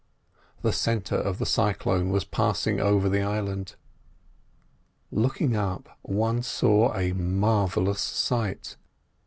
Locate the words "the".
0.63-0.73, 1.37-1.45, 3.07-3.21